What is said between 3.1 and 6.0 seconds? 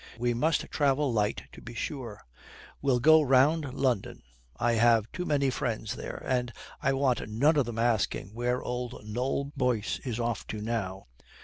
round London. I have too many friends